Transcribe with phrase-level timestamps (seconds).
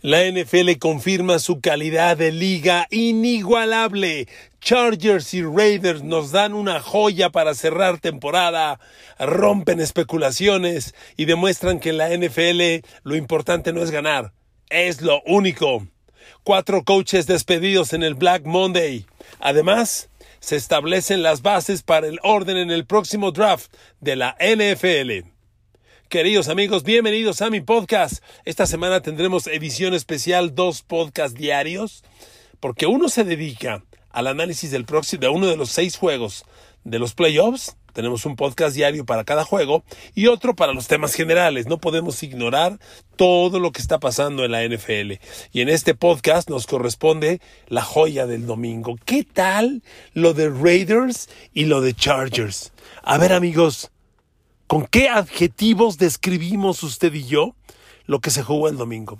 [0.00, 4.28] La NFL confirma su calidad de liga inigualable.
[4.60, 8.78] Chargers y Raiders nos dan una joya para cerrar temporada,
[9.18, 14.32] rompen especulaciones y demuestran que en la NFL lo importante no es ganar,
[14.70, 15.88] es lo único.
[16.44, 19.04] Cuatro coaches despedidos en el Black Monday.
[19.40, 25.28] Además, se establecen las bases para el orden en el próximo draft de la NFL.
[26.08, 28.24] Queridos amigos, bienvenidos a mi podcast.
[28.46, 32.02] Esta semana tendremos edición especial, dos podcasts diarios,
[32.60, 36.46] porque uno se dedica al análisis del próximo, de uno de los seis juegos
[36.84, 37.76] de los playoffs.
[37.92, 39.84] Tenemos un podcast diario para cada juego
[40.14, 41.66] y otro para los temas generales.
[41.66, 42.78] No podemos ignorar
[43.16, 45.20] todo lo que está pasando en la NFL.
[45.52, 48.96] Y en este podcast nos corresponde la joya del domingo.
[49.04, 49.82] ¿Qué tal
[50.14, 52.72] lo de Raiders y lo de Chargers?
[53.02, 53.90] A ver amigos,
[54.68, 57.54] ¿Con qué adjetivos describimos usted y yo
[58.04, 59.18] lo que se jugó el domingo?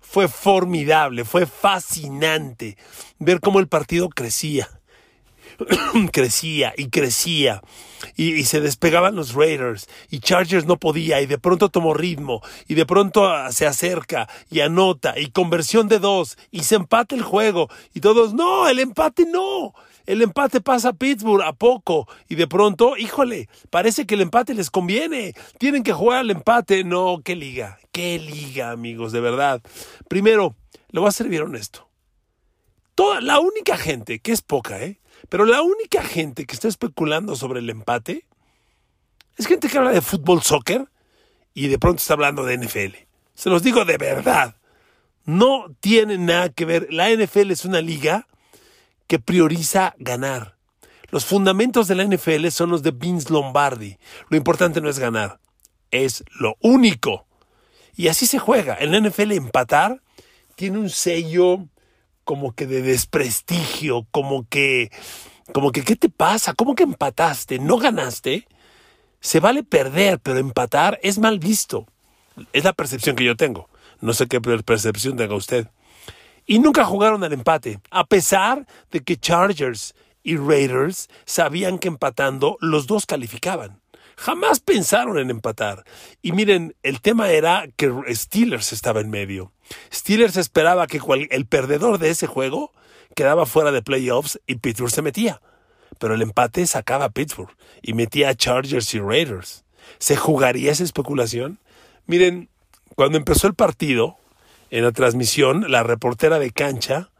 [0.00, 2.76] Fue formidable, fue fascinante
[3.20, 4.68] ver cómo el partido crecía.
[6.12, 7.62] crecía y crecía
[8.16, 12.74] y, se despegaban los Raiders y Chargers no podía y de pronto tomó ritmo y
[12.74, 17.22] de pronto ah, se acerca y anota y conversión de dos y se empate el
[17.22, 19.72] juego y todos no, el empate no
[20.06, 24.54] el empate pasa a Pittsburgh a poco y de pronto, híjole, parece que el empate
[24.54, 25.34] les conviene.
[25.58, 26.84] Tienen que jugar al empate.
[26.84, 29.62] No, qué liga, qué liga, amigos, de verdad.
[30.08, 30.56] Primero,
[30.90, 31.88] le voy a ser bien honesto.
[32.94, 35.00] Toda, la única gente, que es poca, ¿eh?
[35.28, 38.26] Pero la única gente que está especulando sobre el empate
[39.36, 40.88] es gente que habla de fútbol, soccer
[41.54, 42.96] y de pronto está hablando de NFL.
[43.34, 44.56] Se los digo de verdad.
[45.24, 46.88] No tiene nada que ver.
[46.90, 48.26] La NFL es una liga
[49.10, 50.54] que prioriza ganar.
[51.10, 53.98] Los fundamentos de la NFL son los de Vince Lombardi.
[54.28, 55.40] Lo importante no es ganar,
[55.90, 57.26] es lo único.
[57.96, 58.76] Y así se juega.
[58.78, 60.00] En la NFL empatar
[60.54, 61.66] tiene un sello
[62.22, 64.92] como que de desprestigio, como que,
[65.52, 66.54] como que, ¿qué te pasa?
[66.54, 67.58] ¿Cómo que empataste?
[67.58, 68.46] ¿No ganaste?
[69.18, 71.84] Se vale perder, pero empatar es mal visto.
[72.52, 73.68] Es la percepción que yo tengo.
[74.00, 75.66] No sé qué percepción tenga usted
[76.50, 79.94] y nunca jugaron al empate, a pesar de que Chargers
[80.24, 83.80] y Raiders sabían que empatando los dos calificaban.
[84.16, 85.84] Jamás pensaron en empatar.
[86.22, 89.52] Y miren, el tema era que Steelers estaba en medio.
[89.94, 91.00] Steelers esperaba que
[91.30, 92.72] el perdedor de ese juego
[93.14, 95.40] quedaba fuera de playoffs y Pittsburgh se metía.
[96.00, 99.64] Pero el empate sacaba a Pittsburgh y metía a Chargers y Raiders.
[100.00, 101.60] ¿Se jugaría esa especulación?
[102.06, 102.48] Miren,
[102.96, 104.16] cuando empezó el partido,
[104.70, 107.10] en la transmisión, la reportera de cancha,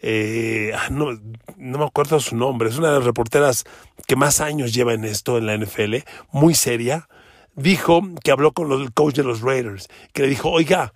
[0.00, 1.12] eh, ah, no,
[1.56, 3.64] no, me acuerdo su nombre, es una de las reporteras
[4.06, 5.96] que más años lleva en esto, en la NFL,
[6.30, 7.08] muy seria,
[7.54, 10.94] dijo que habló con el coach de los Raiders, que le dijo, oiga,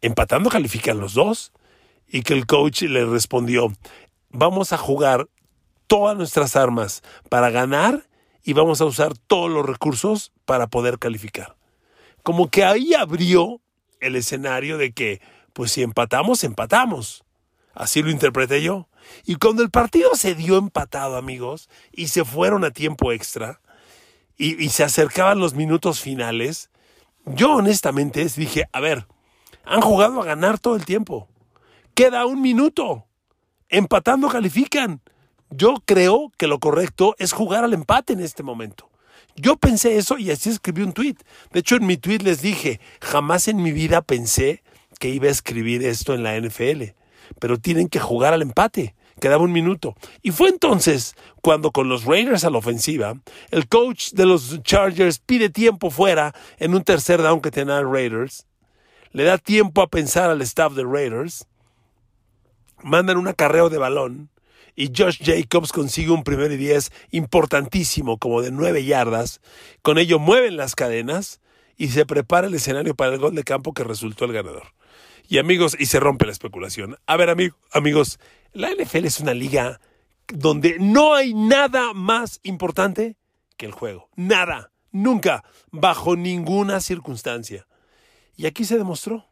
[0.00, 1.52] empatando califican los dos,
[2.12, 3.72] y que el coach le respondió,
[4.28, 5.28] vamos a jugar
[5.86, 8.06] todas nuestras armas para ganar
[8.44, 11.56] y vamos a usar todos los recursos para poder calificar.
[12.22, 13.60] Como que ahí abrió
[14.02, 15.20] el escenario de que,
[15.52, 17.24] pues si empatamos, empatamos.
[17.74, 18.88] Así lo interpreté yo.
[19.24, 23.60] Y cuando el partido se dio empatado, amigos, y se fueron a tiempo extra,
[24.36, 26.70] y, y se acercaban los minutos finales,
[27.24, 29.06] yo honestamente dije, a ver,
[29.64, 31.28] han jugado a ganar todo el tiempo.
[31.94, 33.06] Queda un minuto.
[33.68, 35.00] Empatando califican.
[35.50, 38.91] Yo creo que lo correcto es jugar al empate en este momento.
[39.36, 41.16] Yo pensé eso y así escribí un tweet.
[41.52, 44.62] De hecho, en mi tweet les dije, jamás en mi vida pensé
[44.98, 46.94] que iba a escribir esto en la NFL,
[47.38, 48.94] pero tienen que jugar al empate.
[49.20, 49.94] Quedaba un minuto.
[50.22, 53.14] Y fue entonces cuando con los Raiders a la ofensiva,
[53.50, 58.46] el coach de los Chargers pide tiempo fuera en un tercer down que tenía Raiders,
[59.12, 61.46] le da tiempo a pensar al staff de Raiders,
[62.82, 64.30] mandan un acarreo de balón,
[64.74, 69.40] y Josh Jacobs consigue un primer y diez importantísimo, como de nueve yardas.
[69.82, 71.40] Con ello mueven las cadenas
[71.76, 74.74] y se prepara el escenario para el gol de campo que resultó el ganador.
[75.28, 76.96] Y amigos, y se rompe la especulación.
[77.06, 77.34] A ver,
[77.72, 78.18] amigos,
[78.52, 79.80] la NFL es una liga
[80.28, 83.16] donde no hay nada más importante
[83.56, 84.08] que el juego.
[84.16, 87.66] Nada, nunca, bajo ninguna circunstancia.
[88.36, 89.31] Y aquí se demostró.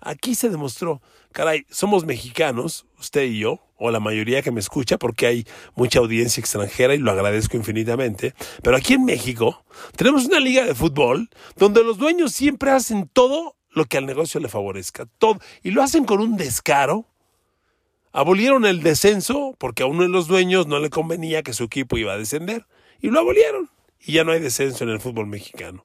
[0.00, 1.00] Aquí se demostró.
[1.32, 6.00] Caray, somos mexicanos, usted y yo, o la mayoría que me escucha, porque hay mucha
[6.00, 8.34] audiencia extranjera y lo agradezco infinitamente.
[8.62, 9.64] Pero aquí en México
[9.96, 14.40] tenemos una liga de fútbol donde los dueños siempre hacen todo lo que al negocio
[14.40, 15.06] le favorezca.
[15.18, 15.38] Todo.
[15.62, 17.06] Y lo hacen con un descaro.
[18.12, 21.96] Abolieron el descenso porque a uno de los dueños no le convenía que su equipo
[21.96, 22.66] iba a descender.
[23.00, 23.70] Y lo abolieron.
[24.00, 25.84] Y ya no hay descenso en el fútbol mexicano.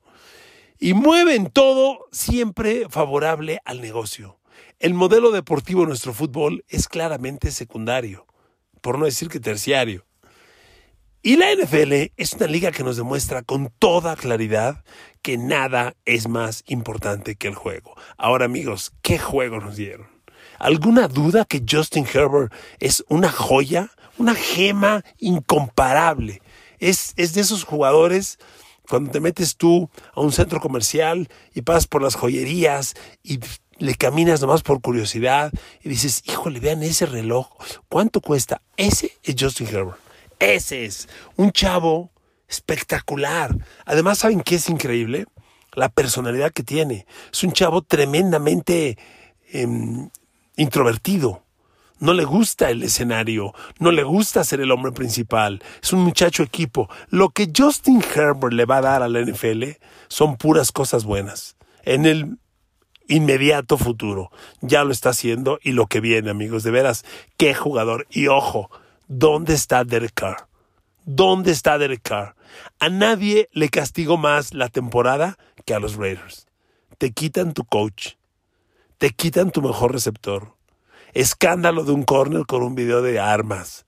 [0.80, 4.40] Y mueven todo siempre favorable al negocio.
[4.80, 8.26] El modelo deportivo de nuestro fútbol es claramente secundario,
[8.82, 10.06] por no decir que terciario.
[11.22, 14.84] Y la NFL es una liga que nos demuestra con toda claridad
[15.24, 17.96] que nada es más importante que el juego.
[18.18, 20.08] Ahora amigos, ¿qué juego nos dieron?
[20.60, 26.42] ¿Alguna duda que Justin Herbert es una joya, una gema incomparable?
[26.80, 28.38] Es, es de esos jugadores
[28.90, 32.94] cuando te metes tú a un centro comercial y pasas por las joyerías
[33.24, 33.40] y
[33.78, 35.52] le caminas nomás por curiosidad
[35.84, 37.50] y dices, híjole, vean ese reloj,
[37.90, 38.62] ¿cuánto cuesta?
[38.78, 39.98] Ese es Justin Herbert.
[40.40, 42.12] Ese es un chavo
[42.48, 43.56] espectacular.
[43.86, 45.26] Además, ¿saben qué es increíble?
[45.74, 47.06] La personalidad que tiene.
[47.32, 48.98] Es un chavo tremendamente
[49.52, 50.10] em,
[50.56, 51.45] introvertido.
[52.00, 55.64] No le gusta el escenario, no le gusta ser el hombre principal.
[55.82, 56.90] Es un muchacho equipo.
[57.10, 59.64] Lo que Justin Herbert le va a dar a la NFL
[60.08, 61.56] son puras cosas buenas.
[61.84, 62.38] En el
[63.08, 64.32] inmediato futuro.
[64.62, 66.64] Ya lo está haciendo y lo que viene, amigos.
[66.64, 67.06] De veras,
[67.38, 68.08] qué jugador.
[68.10, 68.70] Y ojo,
[69.08, 70.48] ¿dónde está Derek Carr?
[71.06, 72.36] ¿Dónde está Derek Carr?
[72.80, 76.48] A nadie le castigó más la temporada que a los Raiders.
[76.98, 78.14] Te quitan tu coach.
[78.98, 80.56] Te quitan tu mejor receptor.
[81.16, 83.86] Escándalo de un corner con un video de armas.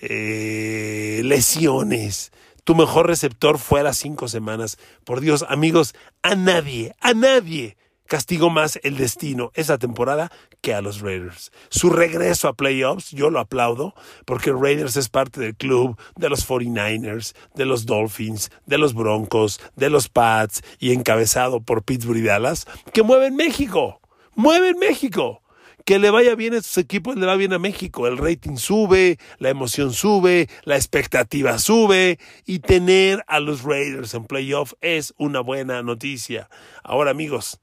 [0.00, 2.32] Eh, lesiones.
[2.62, 4.78] Tu mejor receptor fuera cinco semanas.
[5.04, 7.76] Por Dios, amigos, a nadie, a nadie
[8.06, 10.30] castigó más el destino esa temporada
[10.60, 11.52] que a los Raiders.
[11.70, 13.94] Su regreso a playoffs, yo lo aplaudo,
[14.24, 19.60] porque Raiders es parte del club de los 49ers, de los Dolphins, de los Broncos,
[19.74, 24.00] de los Pats y encabezado por Pittsburgh y Dallas, que mueven México,
[24.34, 25.42] mueven México.
[25.88, 28.06] Que le vaya bien a estos equipos, le va bien a México.
[28.06, 34.26] El rating sube, la emoción sube, la expectativa sube y tener a los Raiders en
[34.26, 36.50] playoff es una buena noticia.
[36.84, 37.58] Ahora amigos,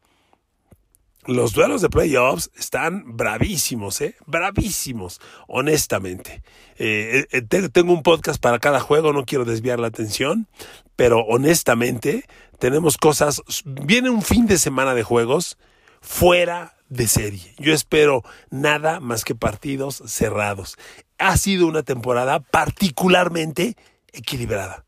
[1.27, 4.15] los duelos de playoffs están bravísimos, ¿eh?
[4.25, 6.41] Bravísimos, honestamente.
[6.79, 10.47] Eh, eh, tengo un podcast para cada juego, no quiero desviar la atención,
[10.95, 12.25] pero honestamente
[12.57, 15.59] tenemos cosas, viene un fin de semana de juegos
[16.01, 17.53] fuera de serie.
[17.57, 20.77] Yo espero nada más que partidos cerrados.
[21.17, 23.75] Ha sido una temporada particularmente
[24.11, 24.85] equilibrada.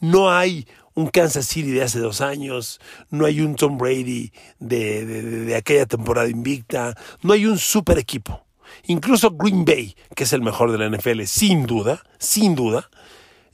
[0.00, 2.80] No hay un Kansas City de hace dos años,
[3.10, 8.44] no hay un Tom Brady de, de, aquella temporada invicta, no hay un super equipo.
[8.84, 12.90] Incluso Green Bay, que es el mejor de la NFL, sin duda, sin duda,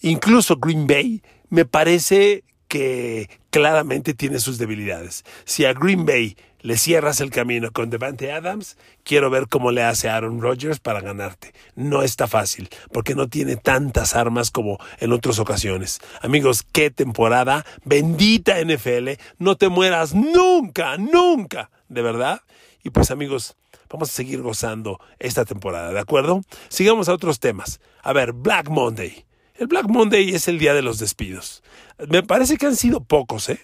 [0.01, 5.25] incluso Green Bay me parece que claramente tiene sus debilidades.
[5.45, 9.83] Si a Green Bay le cierras el camino con Devante Adams, quiero ver cómo le
[9.83, 11.53] hace Aaron Rodgers para ganarte.
[11.75, 16.01] No está fácil, porque no tiene tantas armas como en otras ocasiones.
[16.21, 22.41] Amigos, qué temporada, bendita NFL, no te mueras nunca, nunca, de verdad.
[22.83, 23.57] Y pues amigos,
[23.89, 26.43] vamos a seguir gozando esta temporada, ¿de acuerdo?
[26.69, 27.81] Sigamos a otros temas.
[28.03, 29.25] A ver, Black Monday.
[29.55, 31.63] El Black Monday es el día de los despidos.
[32.09, 33.61] Me parece que han sido pocos, ¿eh?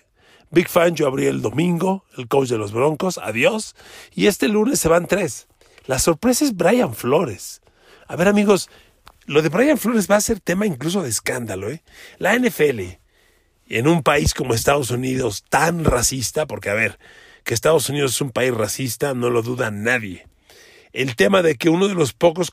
[0.52, 3.74] Big Fan, yo abrí el domingo, el coach de los Broncos, adiós.
[4.14, 5.48] Y este lunes se van tres.
[5.86, 7.62] La sorpresa es Brian Flores.
[8.06, 8.68] A ver, amigos,
[9.24, 11.82] lo de Brian Flores va a ser tema incluso de escándalo, ¿eh?
[12.18, 12.80] La NFL,
[13.68, 16.98] en un país como Estados Unidos, tan racista, porque a ver,
[17.44, 20.26] que Estados Unidos es un país racista, no lo duda nadie.
[20.92, 22.50] El tema de que uno de los pocos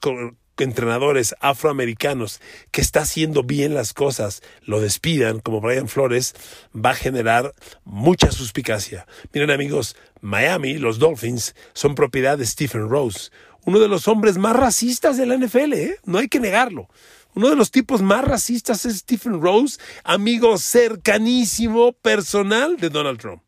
[0.64, 6.36] entrenadores afroamericanos que está haciendo bien las cosas lo despidan, como Brian Flores,
[6.74, 9.08] va a generar mucha suspicacia.
[9.34, 13.30] Miren amigos, Miami, los Dolphins, son propiedad de Stephen Rose,
[13.66, 15.98] uno de los hombres más racistas de la NFL, ¿eh?
[16.06, 16.90] no hay que negarlo.
[17.36, 23.44] Uno de los tipos más racistas es Stephen Rose, amigo cercanísimo, personal de Donald Trump.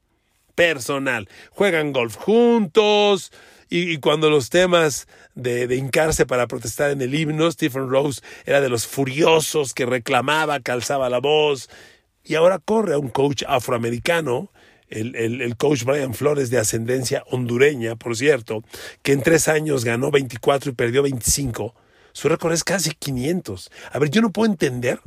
[0.53, 1.27] Personal.
[1.49, 3.31] Juegan golf juntos,
[3.73, 8.59] y, cuando los temas de, de, hincarse para protestar en el himno, Stephen Rose era
[8.59, 11.69] de los furiosos que reclamaba, calzaba la voz,
[12.23, 14.51] y ahora corre a un coach afroamericano,
[14.89, 18.61] el, el, coach Brian Flores de ascendencia hondureña, por cierto,
[19.03, 21.73] que en tres años ganó 24 y perdió 25.
[22.11, 23.71] Su récord es casi 500.
[23.89, 24.99] A ver, yo no puedo entender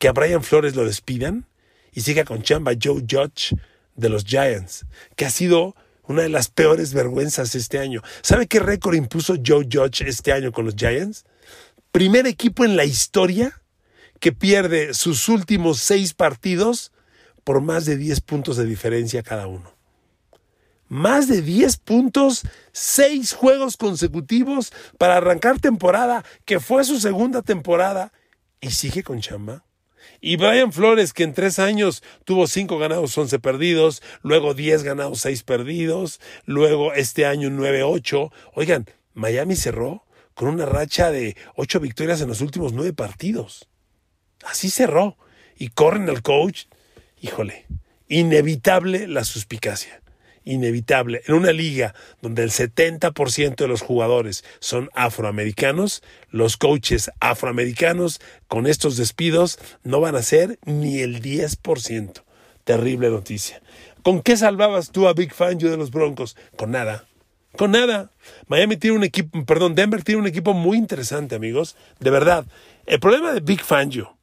[0.00, 1.46] que a Brian Flores lo despidan
[1.92, 3.54] y siga con chamba Joe Judge
[3.94, 5.76] de los Giants, que ha sido
[6.08, 8.02] una de las peores vergüenzas este año.
[8.22, 11.24] ¿Sabe qué récord impuso Joe Judge este año con los Giants?
[11.92, 13.60] Primer equipo en la historia
[14.20, 16.92] que pierde sus últimos seis partidos
[17.44, 19.72] por más de 10 puntos de diferencia cada uno.
[20.88, 28.12] Más de 10 puntos, seis juegos consecutivos para arrancar temporada, que fue su segunda temporada,
[28.60, 29.64] y sigue con chamba.
[30.20, 35.20] Y Brian Flores, que en tres años tuvo cinco ganados, once perdidos, luego diez ganados,
[35.20, 38.32] seis perdidos, luego este año nueve, ocho.
[38.54, 40.04] Oigan, Miami cerró
[40.34, 43.68] con una racha de ocho victorias en los últimos nueve partidos.
[44.44, 45.16] Así cerró.
[45.58, 46.64] Y corren al coach.
[47.18, 47.66] Híjole,
[48.08, 50.02] inevitable la suspicacia
[50.46, 51.20] inevitable.
[51.26, 58.66] En una liga donde el 70% de los jugadores son afroamericanos, los coaches afroamericanos con
[58.66, 62.22] estos despidos no van a ser ni el 10%.
[62.64, 63.60] Terrible noticia.
[64.02, 66.36] ¿Con qué salvabas tú a Big Fangio de los Broncos?
[66.56, 67.06] Con nada.
[67.56, 68.10] Con nada.
[68.46, 71.76] Miami tiene un equipo, perdón, Denver tiene un equipo muy interesante, amigos.
[72.00, 72.46] De verdad.
[72.86, 74.15] El problema de Big Fangio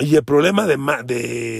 [0.00, 0.76] y el problema de,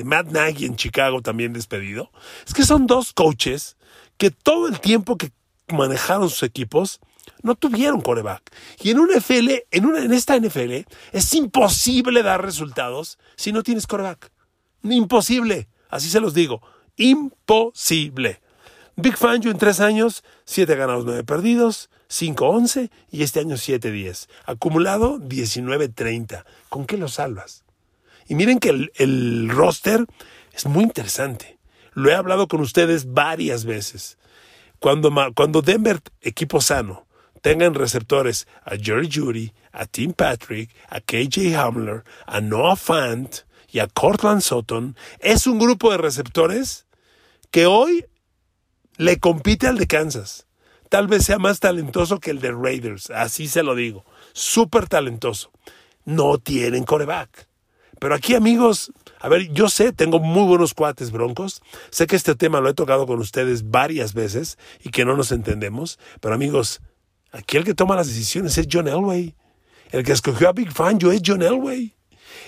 [0.04, 2.10] Matt Nagy en Chicago también despedido,
[2.46, 3.76] es que son dos coaches
[4.16, 5.32] que todo el tiempo que
[5.68, 7.00] manejaron sus equipos
[7.42, 8.42] no tuvieron coreback.
[8.82, 13.62] Y en una NFL, en, una, en esta NFL, es imposible dar resultados si no
[13.62, 14.30] tienes coreback.
[14.82, 15.68] Imposible.
[15.88, 16.62] Así se los digo.
[16.96, 18.40] Imposible.
[18.96, 24.28] Big Fangio en tres años, siete ganados, nueve perdidos, 5-11 y este año 7-10.
[24.44, 26.44] Acumulado 19-30.
[26.68, 27.59] ¿Con qué lo salvas?
[28.30, 30.06] Y miren que el, roster
[30.52, 31.58] es muy interesante.
[31.94, 34.18] Lo he hablado con ustedes varias veces.
[34.78, 37.08] Cuando, cuando Denver, equipo sano,
[37.42, 43.80] tengan receptores a Jerry Judy, a Tim Patrick, a KJ Hamler, a Noah Fant y
[43.80, 46.86] a Cortland Sutton, es un grupo de receptores
[47.50, 48.06] que hoy
[48.96, 50.46] le compite al de Kansas.
[50.88, 54.04] Tal vez sea más talentoso que el de Raiders, así se lo digo.
[54.34, 55.50] Súper talentoso.
[56.04, 57.49] No tienen coreback.
[58.00, 61.60] Pero aquí, amigos, a ver, yo sé, tengo muy buenos cuates broncos.
[61.90, 65.30] Sé que este tema lo he tocado con ustedes varias veces y que no nos
[65.32, 65.98] entendemos.
[66.20, 66.80] Pero amigos,
[67.30, 69.34] aquí el que toma las decisiones es John Elway.
[69.92, 71.94] El que escogió a Big Fangio es John Elway.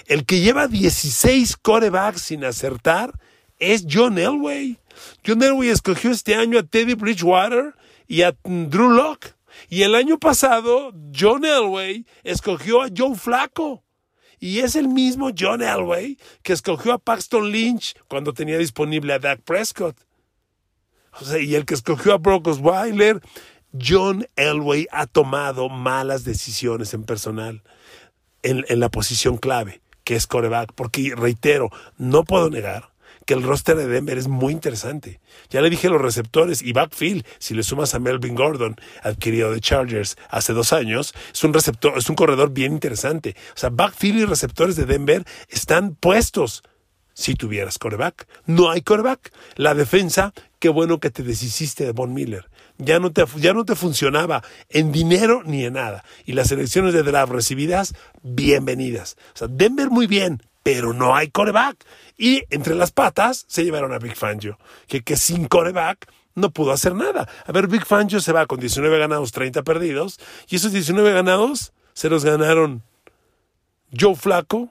[0.06, 3.12] El que lleva 16 corebacks sin acertar
[3.58, 4.78] es John Elway.
[5.26, 7.74] John Elway escogió este año a Teddy Bridgewater
[8.08, 9.34] y a Drew Locke.
[9.68, 13.84] Y el año pasado, John Elway escogió a Joe Flaco.
[14.42, 19.20] Y es el mismo John Elway que escogió a Paxton Lynch cuando tenía disponible a
[19.20, 19.96] Dak Prescott.
[21.20, 23.20] O sea, y el que escogió a Brock Osweiler,
[23.80, 27.62] John Elway ha tomado malas decisiones en personal
[28.42, 30.72] en, en la posición clave, que es coreback.
[30.72, 32.91] Porque, reitero, no puedo negar
[33.26, 35.20] que el roster de Denver es muy interesante.
[35.50, 39.60] Ya le dije los receptores y backfield, si le sumas a Melvin Gordon, adquirido de
[39.60, 43.36] Chargers hace dos años, es un receptor, es un corredor bien interesante.
[43.54, 46.62] O sea, backfield y receptores de Denver están puestos.
[47.14, 49.32] Si tuvieras coreback, no hay coreback.
[49.56, 52.48] La defensa, qué bueno que te deshiciste de Von Miller.
[52.78, 56.04] Ya no, te, ya no te funcionaba en dinero ni en nada.
[56.24, 59.16] Y las elecciones de draft recibidas, bienvenidas.
[59.34, 61.84] O sea, Denver muy bien, pero no hay coreback.
[62.16, 66.94] Y entre las patas se llevaron a Big Fangio, que, sin coreback no pudo hacer
[66.94, 67.28] nada.
[67.46, 71.72] A ver, Big Fangio se va con 19 ganados, 30 perdidos, y esos 19 ganados
[71.92, 72.82] se los ganaron
[73.98, 74.70] Joe Flaco,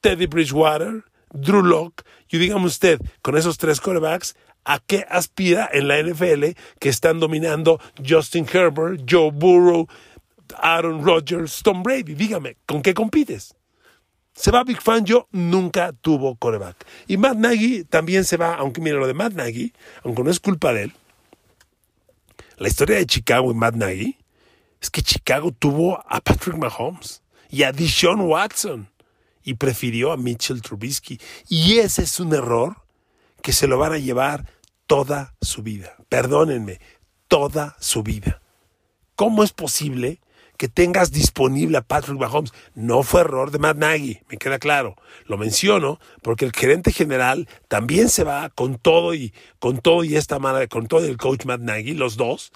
[0.00, 5.88] Teddy Bridgewater, Drew Locke, y dígame usted, con esos tres corebacks, ¿a qué aspira en
[5.88, 9.86] la NFL que están dominando Justin Herbert, Joe Burrow,
[10.56, 12.14] Aaron Rodgers, Tom Brady?
[12.14, 13.55] Dígame, ¿con qué compites?
[14.36, 16.86] Se va Big Fangio, nunca tuvo coreback.
[17.08, 19.72] Y Matt Nagy también se va, aunque mire lo de Matt Nagy,
[20.04, 20.92] aunque no es culpa de él.
[22.58, 24.18] La historia de Chicago y Matt Nagy
[24.80, 28.90] es que Chicago tuvo a Patrick Mahomes y a Deshaun Watson
[29.42, 31.18] y prefirió a Mitchell Trubisky.
[31.48, 32.76] Y ese es un error
[33.42, 34.44] que se lo van a llevar
[34.86, 35.96] toda su vida.
[36.10, 36.78] Perdónenme,
[37.26, 38.42] toda su vida.
[39.14, 40.20] ¿Cómo es posible
[40.56, 42.52] que tengas disponible a Patrick Mahomes.
[42.74, 44.96] No fue error de Matt Nagy, me queda claro.
[45.26, 50.16] Lo menciono porque el gerente general también se va con todo y con todo y
[50.16, 52.52] esta mala, con todo el coach Matt Nagy, los dos.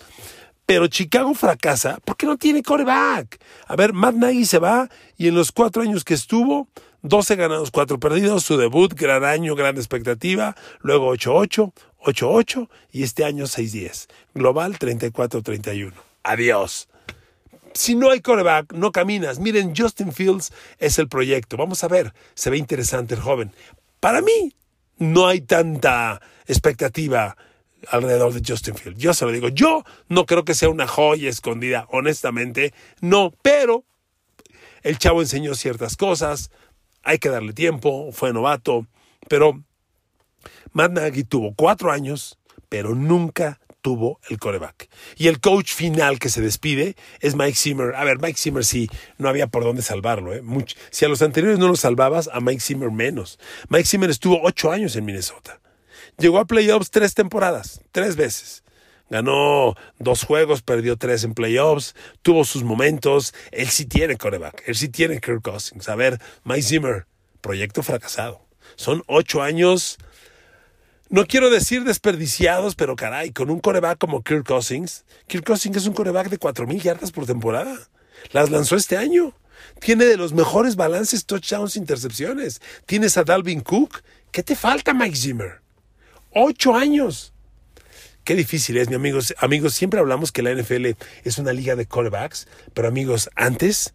[0.67, 3.41] Pero Chicago fracasa porque no tiene coreback.
[3.67, 6.69] A ver, Matt Nagy se va y en los cuatro años que estuvo,
[7.03, 11.73] 12 ganados, 4 perdidos, su debut, gran año, gran expectativa, luego 8-8,
[12.05, 14.09] 8-8 y este año 6-10.
[14.35, 15.93] Global 34-31.
[16.23, 16.90] Adiós
[17.75, 19.39] si no hay coreback, no caminas.
[19.39, 21.57] Miren, Justin Fields es el proyecto.
[21.57, 23.53] Vamos a ver, se ve interesante el joven.
[24.01, 24.55] Para mí,
[24.99, 27.37] no hay tanta expectativa
[27.89, 29.01] alrededor de Justin Fields.
[29.01, 33.85] Yo se lo digo, yo no creo que sea una joya escondida, honestamente, no, pero
[34.83, 36.51] el chavo enseñó ciertas cosas,
[37.03, 38.87] hay que darle tiempo, fue novato,
[39.29, 39.63] pero
[40.73, 44.89] Matt Nagy tuvo cuatro años, pero nunca tuvo el coreback.
[45.17, 47.95] Y el coach final que se despide es Mike Zimmer.
[47.95, 50.35] A ver, Mike Zimmer sí, no había por dónde salvarlo.
[50.35, 50.43] ¿eh?
[50.91, 53.39] si a los anteriores no lo salvabas, a Mike Zimmer menos.
[53.69, 55.61] Mike Zimmer estuvo ocho años en Minnesota.
[56.19, 58.63] Llegó a playoffs tres temporadas, tres veces.
[59.09, 63.35] Ganó dos juegos, perdió tres en playoffs, tuvo sus momentos.
[63.51, 65.89] Él sí tiene coreback, él sí tiene Kirk Cousins.
[65.89, 67.07] A ver, Mike Zimmer,
[67.41, 68.47] proyecto fracasado.
[68.77, 69.99] Son ocho años
[71.11, 75.87] no quiero decir desperdiciados, pero caray, con un coreback como Kirk Cousins, Kirk Cousins es
[75.87, 77.77] un coreback de 4.000 yardas por temporada.
[78.31, 79.35] Las lanzó este año.
[79.81, 82.63] Tiene de los mejores balances, touchdowns, intercepciones.
[82.87, 84.03] Tienes a Dalvin Cook.
[84.31, 85.61] ¿Qué te falta, Mike Zimmer?
[86.33, 87.33] Ocho años.
[88.23, 89.35] Qué difícil es, mi amigos.
[89.39, 90.91] Amigos, siempre hablamos que la NFL
[91.25, 93.95] es una liga de corebacks, pero amigos, antes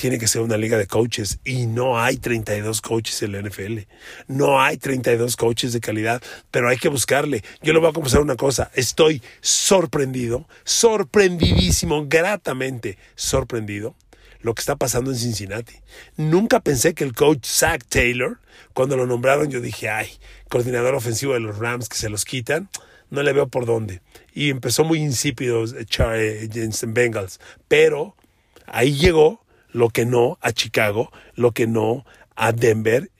[0.00, 3.80] tiene que ser una liga de coaches y no hay 32 coaches en la NFL.
[4.28, 7.44] No hay 32 coaches de calidad, pero hay que buscarle.
[7.60, 13.94] Yo le voy a confesar una cosa, estoy sorprendido, sorprendidísimo, gratamente sorprendido
[14.40, 15.74] lo que está pasando en Cincinnati.
[16.16, 18.38] Nunca pensé que el coach Zach Taylor,
[18.72, 20.08] cuando lo nombraron, yo dije, ay,
[20.48, 22.70] coordinador ofensivo de los Rams que se los quitan,
[23.10, 24.00] no le veo por dónde.
[24.32, 27.38] Y empezó muy insípido eh, eh, Jensen Bengals,
[27.68, 28.16] pero
[28.64, 32.04] ahí llegó lo que no a Chicago, lo que no
[32.36, 33.10] a Denver,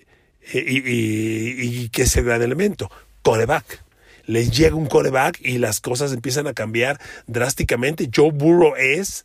[0.52, 2.90] y, que es el gran elemento,
[3.22, 3.84] coreback.
[4.26, 8.08] Les llega un coreback y las cosas empiezan a cambiar drásticamente.
[8.14, 9.24] Joe Burrow es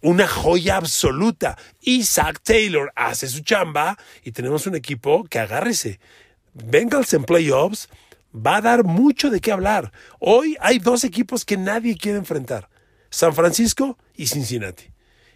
[0.00, 1.58] una joya absoluta.
[1.80, 5.98] Y Zach Taylor hace su chamba y tenemos un equipo que agárrese.
[6.52, 7.88] Bengals en playoffs
[8.34, 9.92] va a dar mucho de qué hablar.
[10.20, 12.68] Hoy hay dos equipos que nadie quiere enfrentar.
[13.10, 14.93] San Francisco y Cincinnati.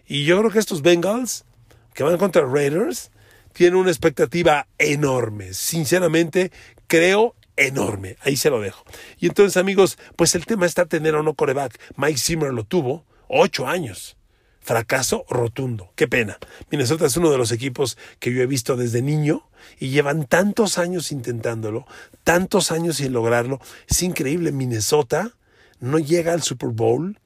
[0.09, 1.45] Y yo creo que estos Bengals,
[1.93, 3.11] que van contra Raiders,
[3.53, 5.53] tienen una expectativa enorme.
[5.53, 6.51] Sinceramente,
[6.87, 8.17] creo enorme.
[8.23, 8.85] Ahí se lo dejo.
[9.19, 11.79] Y entonces, amigos, pues el tema está tener o no coreback.
[11.97, 14.17] Mike Zimmer lo tuvo ocho años.
[14.61, 15.93] Fracaso rotundo.
[15.95, 16.39] Qué pena.
[16.71, 19.49] Minnesota es uno de los equipos que yo he visto desde niño
[19.79, 21.87] y llevan tantos años intentándolo,
[22.25, 23.61] tantos años sin lograrlo.
[23.89, 24.53] Es increíble.
[24.53, 25.33] Minnesota
[25.81, 27.19] no llega al Super Bowl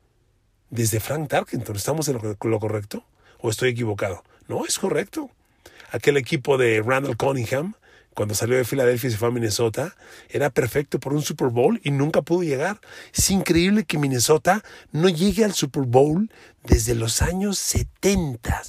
[0.73, 1.77] desde Frank Tarkenton.
[1.77, 3.05] ¿Estamos en lo, correcto?
[3.39, 4.25] ¿O estoy equivocado?
[4.49, 5.31] No, es correcto.
[5.93, 7.75] Aquel equipo de Randall Cunningham,
[8.15, 9.95] cuando salió de Filadelfia y se fue a Minnesota,
[10.31, 12.81] era perfecto por un Super Bowl y nunca pudo llegar.
[13.15, 16.31] Es increíble que Minnesota no llegue al Super Bowl
[16.65, 18.63] desde los años 70.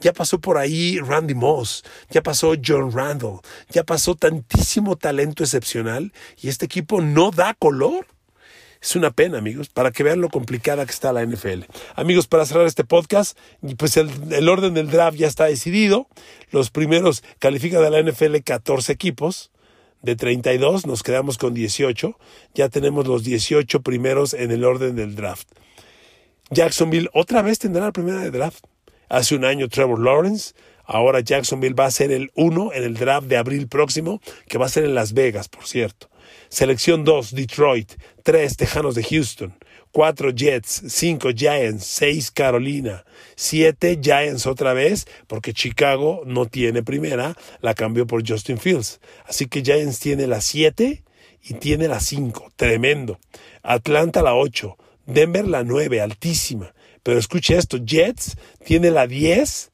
[0.00, 3.40] Ya pasó por ahí Randy Moss, ya pasó John Randall,
[3.70, 8.06] ya pasó tantísimo talento excepcional y este equipo no da color.
[8.86, 11.64] Es una pena, amigos, para que vean lo complicada que está la NFL.
[11.96, 13.36] Amigos, para cerrar este podcast,
[13.78, 16.06] pues el, orden del draft ya está decidido.
[16.52, 19.50] Los primeros califican de la NFL 14 equipos.
[20.02, 22.16] De 32 nos quedamos con 18.
[22.54, 25.48] Ya tenemos los 18 primeros en el orden del draft.
[26.50, 28.66] Jacksonville otra vez tendrá la primera de draft.
[29.08, 33.26] Hace un año Trevor Lawrence, ahora Jacksonville va a ser el 1 en el draft
[33.26, 36.08] de abril próximo, que va a ser en Las Vegas, por cierto.
[36.48, 37.92] Selección 2, Detroit.
[38.22, 39.54] 3, Tejanos de Houston.
[39.92, 40.82] 4, Jets.
[40.86, 41.84] 5, Giants.
[41.86, 43.04] 6, Carolina.
[43.36, 49.00] 7, Giants otra vez, porque Chicago no tiene primera, la cambió por Justin Fields.
[49.24, 51.02] Así que Giants tiene la 7
[51.42, 52.52] y tiene la 5.
[52.56, 53.18] Tremendo.
[53.62, 54.76] Atlanta la 8.
[55.06, 56.74] Denver la 9, altísima.
[57.02, 59.70] Pero escuche esto, Jets tiene la 10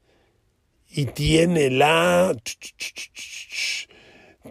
[0.91, 2.37] y tiene la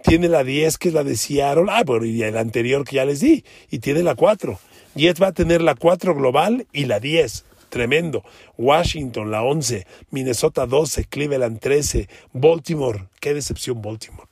[0.04, 3.06] tiene la 10 que es la de Seattle, ah, bueno, y el anterior que ya
[3.06, 4.60] les di, y tiene la 4.
[4.96, 7.46] Jets va a tener la 4 global y la 10.
[7.70, 8.24] Tremendo.
[8.58, 9.88] Washington, la 11.
[10.10, 11.06] Minnesota, 12.
[11.06, 12.10] Cleveland, 13.
[12.34, 14.28] Baltimore, qué decepción Baltimore.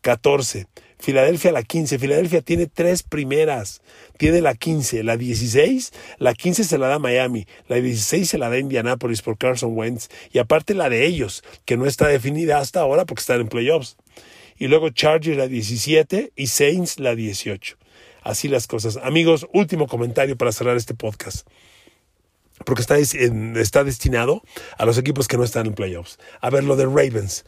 [0.00, 0.66] 14.
[1.00, 1.98] Filadelfia, la 15.
[1.98, 3.82] Filadelfia tiene tres primeras.
[4.16, 5.92] Tiene la 15, la 16.
[6.18, 7.46] La 15 se la da Miami.
[7.66, 10.08] La 16 se la da Indianapolis por Carson Wentz.
[10.32, 13.96] Y aparte la de ellos, que no está definida hasta ahora porque están en playoffs
[14.58, 17.76] y luego Chargers la 17 y Saints la 18.
[18.22, 18.98] Así las cosas.
[18.98, 21.46] Amigos, último comentario para cerrar este podcast.
[22.64, 24.42] Porque está, está destinado
[24.76, 26.18] a los equipos que no están en playoffs.
[26.40, 27.44] A ver, lo de Ravens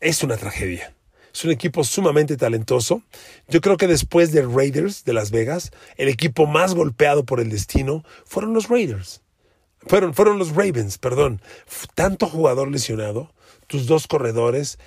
[0.00, 0.94] es una tragedia.
[1.32, 3.02] Es un equipo sumamente talentoso.
[3.48, 7.50] Yo creo que después de Raiders de Las Vegas, el equipo más golpeado por el
[7.50, 9.20] destino fueron los Raiders.
[9.86, 11.42] Fueron, fueron los Ravens, perdón.
[11.94, 13.32] Tanto jugador lesionado,
[13.66, 14.78] tus dos corredores,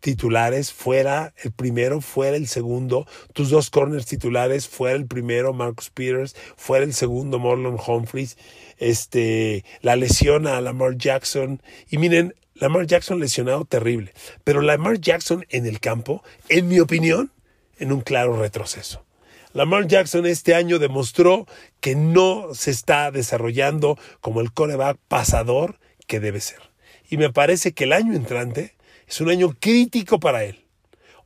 [0.00, 5.90] titulares, fuera el primero, fuera el segundo, tus dos corners titulares, fuera el primero, Marcus
[5.90, 8.36] Peters, fuera el segundo, Morlon Humphries,
[8.78, 14.12] este, la lesión a Lamar Jackson, y miren, Lamar Jackson lesionado terrible,
[14.44, 17.30] pero Lamar Jackson en el campo, en mi opinión,
[17.78, 19.04] en un claro retroceso.
[19.52, 21.46] Lamar Jackson este año demostró
[21.80, 26.60] que no se está desarrollando como el coreback pasador que debe ser.
[27.08, 28.75] Y me parece que el año entrante
[29.06, 30.64] es un año crítico para él.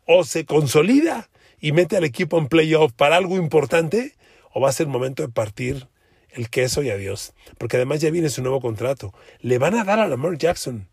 [0.06, 4.14] O se consolida y mete al equipo en playoff para algo importante,
[4.52, 5.88] o va a ser el momento de partir
[6.30, 7.34] el queso y adiós.
[7.58, 9.14] Porque además ya viene su nuevo contrato.
[9.40, 10.88] Le van a dar a Lamar Jackson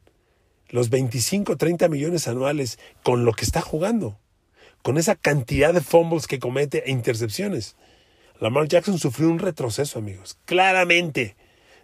[0.70, 4.20] los 25, 30 millones anuales con lo que está jugando
[4.88, 7.76] con esa cantidad de fumbles que comete e intercepciones.
[8.40, 10.38] Lamar Jackson sufrió un retroceso, amigos.
[10.46, 11.36] Claramente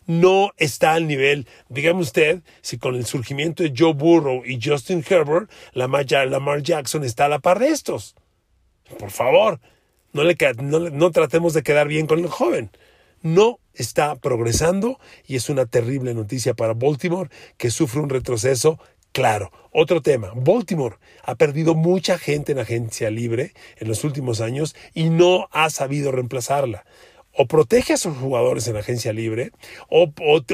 [0.05, 1.47] no está al nivel.
[1.69, 6.05] Dígame usted si con el surgimiento de Joe Burrow y Justin Herbert, Lamar,
[6.61, 8.15] Jackson está a la par de estos.
[8.99, 9.59] Por favor,
[10.11, 10.35] no, le,
[10.91, 12.69] no tratemos de quedar bien con el joven.
[13.21, 18.79] No está progresando y es una terrible noticia para Baltimore que sufre un retroceso
[19.13, 20.31] Claro, otro tema.
[20.35, 25.69] Baltimore ha perdido mucha gente en agencia libre en los últimos años y no ha
[25.69, 26.83] sabido reemplazarla.
[27.35, 29.51] O protege a sus jugadores en agencia libre,
[29.89, 30.11] o,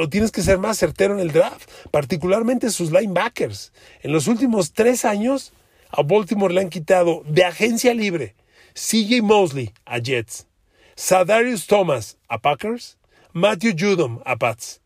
[0.09, 3.73] tienes que ser más certero en el draft, particularmente sus linebackers.
[4.01, 5.51] En los últimos tres años,
[5.89, 8.35] a Baltimore le han quitado de agencia libre
[8.73, 10.47] CJ Mosley a Jets,
[10.95, 12.97] Sadarius Thomas a Packers,
[13.33, 14.81] Matthew Judom a Pats.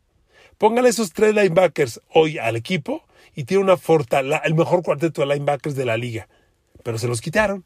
[0.58, 3.04] Póngale esos tres linebackers hoy al equipo
[3.36, 3.78] y tiene una
[4.44, 6.28] el mejor cuarteto de linebackers de la liga.
[6.84, 7.64] Pero se los quitaron.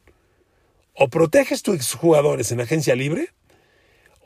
[0.94, 3.30] O proteges tus jugadores en agencia libre,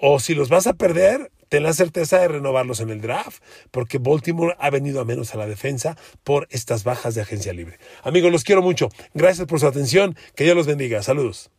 [0.01, 3.99] o si los vas a perder, ten la certeza de renovarlos en el draft, porque
[3.99, 7.77] Baltimore ha venido a menos a la defensa por estas bajas de agencia libre.
[8.03, 8.89] Amigos, los quiero mucho.
[9.13, 10.17] Gracias por su atención.
[10.35, 11.03] Que Dios los bendiga.
[11.03, 11.51] Saludos.